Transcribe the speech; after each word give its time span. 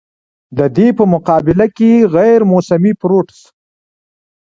د 0.57 0.59
دې 0.75 0.87
پۀ 0.97 1.03
مقابله 1.13 1.65
کښې 1.77 1.91
غېر 2.15 2.39
موسمي 2.51 2.93
فروټس 3.01 3.39